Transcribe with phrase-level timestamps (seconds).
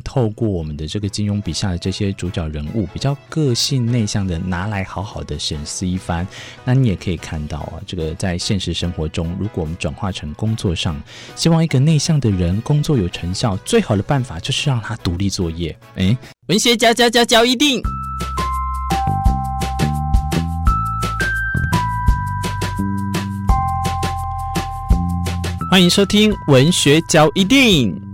[0.00, 6.26] 透过我们的这个金庸笔下的这些主角人物，比较个性内向的，拿来好好的审视一番。
[6.64, 11.00] 那你也可以看到啊，这个在现实生活中，如果我们转化成工作上，
[11.36, 15.76] 希望一个内向的人工作有成效，最好的办法就是让他独立作业。
[15.96, 17.80] 诶，文学嚼嚼嚼嚼一定。
[25.70, 28.09] 欢迎收听文学嚼一定。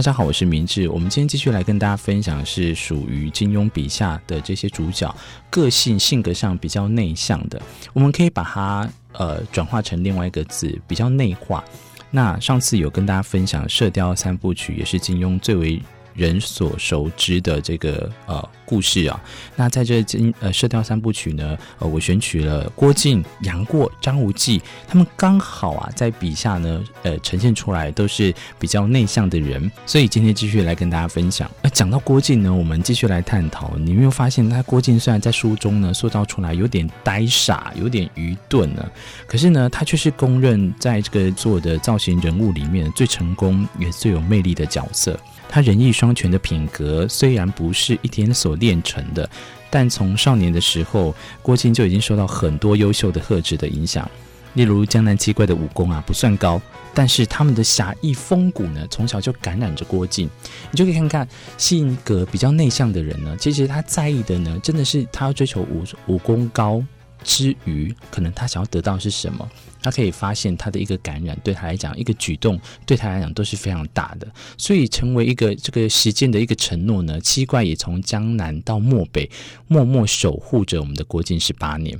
[0.00, 0.88] 大家好，我是明志。
[0.88, 5.14] 我们今天继续来跟大家分享的是属于金庸笔下的这些主角，
[5.50, 7.60] 个性性格上比较内向的。
[7.92, 11.62] 我们可以把它呃转化成另外一个字，比较内化。
[12.10, 15.82] 那上次有跟大家分享《射雕三部曲》，也是金庸最为
[16.14, 19.20] 人所熟知的这个呃故事啊，
[19.56, 31.50] 那在这今呃《射雕三部曲》呢，呃，我选取了郭靖、杨过、张无忌，他们刚好啊在笔下呢，呃，呈现出来都是比较内向的人，所以今天继续来跟大家分享。
[31.62, 38.88] 呃，讲到郭靖呢，我们继续来探讨，你有没有发现，他郭靖虽然在书中呢塑造出来有点呆傻、有点愚钝呢，
[39.26, 45.18] 可是呢，他却是公认在这个做的造型人物里面最成功也最有魅力的角色。
[45.52, 49.28] 他仁义双全的品格虽然不是一天所练成的，
[49.68, 54.10] 但从少年的时候，郭靖就已经受到很多优秀的特质的影响。
[54.54, 56.58] 例如江南七怪的武功啊不算高，
[56.94, 60.26] 但是他们的侠义风骨呢，从小就感染着郭靖。
[60.70, 61.28] 你就可以看看
[61.58, 66.82] 性格比较内向的人呢，其实他在意的呢，真的是他要追求武武功高
[67.22, 69.48] 之余，可能他想要得到的是什么？
[69.82, 74.26] 他可以发现他的一个感染，对他来讲，一个举动对他来讲都是非常大的，
[74.58, 77.18] 所以成为一个这个时间的一个承诺呢。
[77.20, 79.30] 七怪也从江南到漠北，
[79.68, 81.98] 默默守护着我们的国境十八年。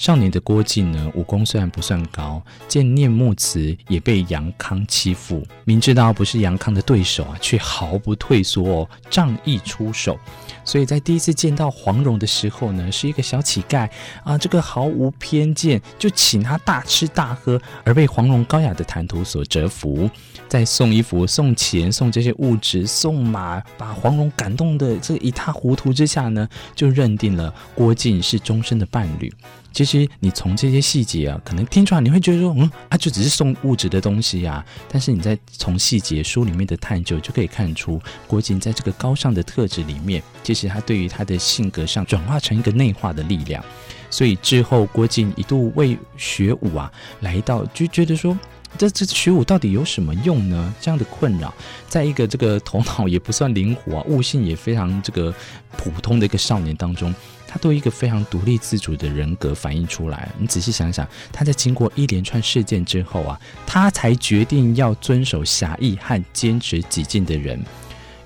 [0.00, 10.18] 少年的郭靖呢，武功虽然不算高，见念木子也被杨康欺负，明知道不是杨康的对手啊，却毫不退缩，仗义出手。
[10.64, 13.90] 所以在第一次见到黄蓉的时候呢，是一个小乞丐
[14.24, 20.08] 啊，这个毫无偏见，就请他大吃大喝，而被黄蓉高雅的谈吐所折服，
[20.48, 29.30] 在送衣服、送钱、送这些物质、送马，把黄蓉感动的这一塌糊涂之下呢，就认定了郭靖是终身的伴侣。
[29.72, 34.64] 其实你从这些细节啊，可能听出来你会觉得说，嗯，他、啊、就只是送物质的东西啊。
[34.88, 43.64] 但是你在从细节书里面的探究，就可以看出郭靖在这个高尚的特质里面，其实他对于他的性格上转化成一个内化的力量。
[44.10, 48.36] 所以之后郭靖一度为学武啊，来到就觉得说，
[48.76, 50.74] 这这学武到底有什么用呢？
[50.80, 51.54] 这样的困扰，
[51.88, 55.32] 在一个这个头脑也不算灵活啊，悟性也非常这个
[55.76, 57.14] 普通的一个少年当中。
[57.50, 60.30] 他都一个非常独立自主的人格反映出来。
[60.38, 67.60] 你仔细想想，他在经过一连串事件之后啊，他才决定要遵守侠义和坚持己见的人。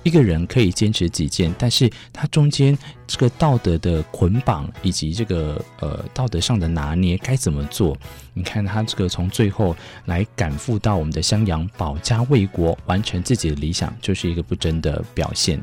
[0.03, 2.77] 一个人可以坚持己见，但是他中间
[3.07, 7.97] 这个道德的捆绑以及这个呃道德上的拿捏该怎么做？
[8.35, 9.75] 你看他这个从最后
[10.05, 15.59] 来赶赴到我们的襄阳，保家卫国，完成自己的理想，就是一个不争的表现。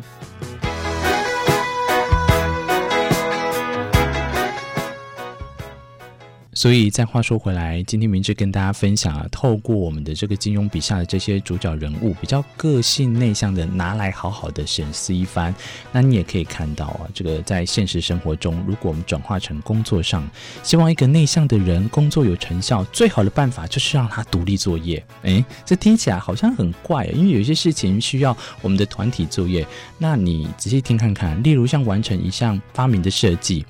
[6.63, 15.53] 所以再话说回来，今天明志跟大家分享啊，透过我们的这个金庸笔下的这些主角人物，比较个性内向的，拿来好好的审视一番。
[15.91, 20.25] 那你也可以看到啊，这个在现实生活中，如果我们转化成工作上，
[20.63, 25.05] 希望一个内向的人工作有成效，最好的办法就是让他独立作业。
[25.23, 29.67] 诶，这听起来好像很怪，因为有些事情需要我们的团体作业。
[29.99, 33.67] 那你仔细听看看，例如像完成一项发明的设计，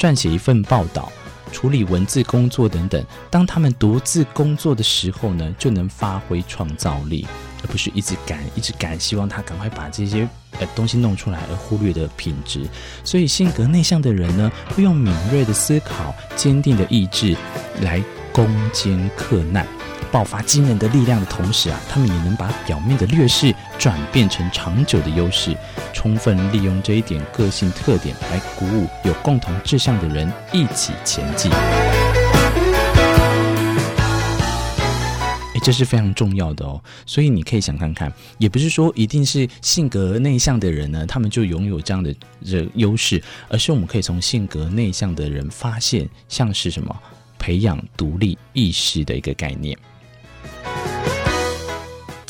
[0.00, 1.12] 撰写一份报道。
[1.54, 7.24] 处理文字工作等等，当他们独自工作的时候呢，就能发挥创造力，
[7.62, 10.28] 而不是一直赶、一直赶，希望他赶快把这些
[10.58, 12.66] 呃东西弄出来，而忽略的品质。
[13.04, 17.36] 所以，性格内向的人呢，会用敏锐的思考、坚定的意志
[17.80, 18.02] 来
[18.32, 19.64] 攻坚克难。
[20.14, 25.56] 爆发惊人的力量的同时啊，他们也能把表面的劣势转变成长久的优势，
[25.92, 31.50] 充分利用这一点个性特点来鼓舞有共同志向的人一起前进。
[35.64, 36.80] 这是非常重要的哦。
[37.04, 42.14] 所以你可以想看看，也不是说一定是性格内向的人呢，他们就拥有这样的
[42.46, 46.96] 这优势，而是我们可以从性格内向的人发现，像是什么
[47.36, 49.76] 培养独立意识的一个概念。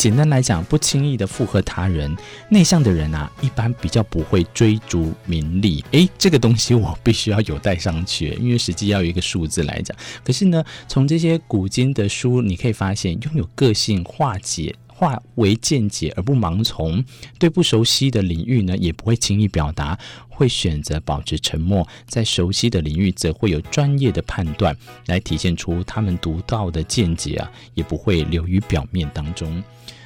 [0.05, 2.15] 简单来讲，不轻易的附和他人。
[2.51, 5.83] 内向的人啊，一般比较不会追逐名利。
[5.93, 9.97] 诶，这个东西我必须要有带上去，因为实际要有一个数字来讲。
[10.23, 14.75] 可是呢，从这些古今的书，你可以发现，拥有个性化解。
[14.97, 17.05] 化为见解而不盲从，
[17.39, 19.99] 对不熟悉的领域呢，也不会轻易表达，
[20.29, 21.87] 会选择保持沉默。
[22.07, 24.77] 在熟悉的领域，则会有专业的判断
[25.07, 29.63] 来体现出他们独到的见解啊，也不会流于表面当中。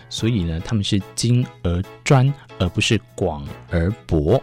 [0.09, 4.43] 所以呢，他们是精而专，而不是广而博。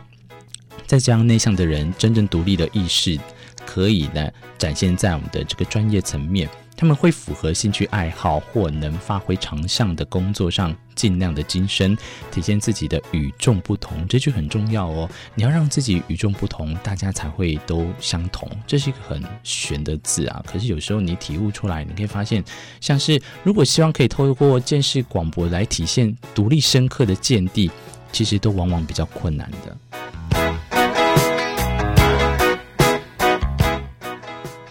[0.85, 3.19] 在这样内向的人，真正独立的意识，
[3.65, 6.49] 可以呢展现在我们的这个专业层面。
[6.77, 11.97] 他们会符合兴趣爱好或能发挥长项的工作上，尽量的精深，
[12.29, 15.09] 体现自己的与众不同，这句很重要哦。
[15.35, 18.51] 你要让自己与众不同，大家才会都相同。
[18.67, 20.43] 这是一个很玄的字啊。
[20.45, 22.43] 可是有时候你体悟出来，你可以发现，
[22.81, 27.71] 像是如果希望可以透过见识广博来体现独立深刻的见地，
[28.11, 30.04] 其实都往往比较困难的。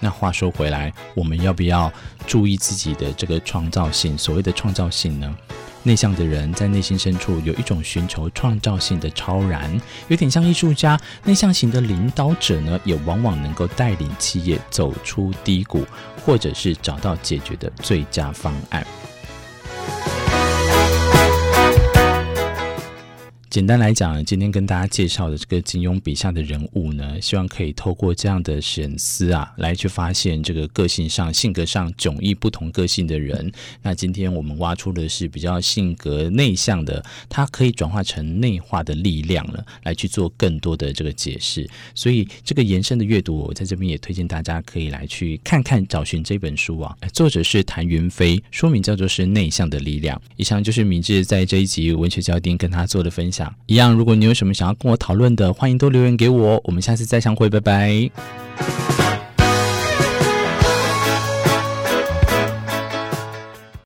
[0.05, 1.91] 那话说回来，我们要不要
[2.27, 4.19] 注意自己的这个创造性？
[4.19, 5.35] 所谓的创造性呢？
[5.83, 11.01] 内向的人在内心深处有一种寻求创造性的超然，有点像艺术家。
[11.25, 15.87] 内向型的领导者呢，也往往能够带领企业走出低谷，
[16.23, 18.87] 或者是找到解决的最佳方案。
[23.55, 33.53] 简单来讲，今天跟大家介绍的这个金庸笔下的人物呢，希望可以透过这样的省思啊，来去发现这个个性上、性格上迥异不同个性的人。
[33.81, 41.65] 那今天我们挖出的是比较性格内向的，他可以转化成内化的力量了，来去做更多的这个解释。
[41.95, 46.93] 所以这个延伸的阅读，我在这边也推荐大家可以来去看看、找寻这本书啊。
[47.12, 50.19] 作者是谭云飞，书名叫做是《内向的力量》。
[50.35, 56.61] 以上就是明志在这一集文学焦点跟他做的分享一样，如果你有什么想要跟我讨论的，欢迎都留言给我。
[56.64, 59.04] 我们下次再相会，拜拜。